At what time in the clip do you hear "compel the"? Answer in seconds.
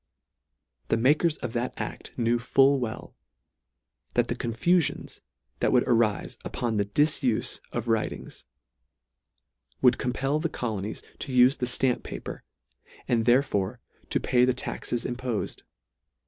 9.99-10.49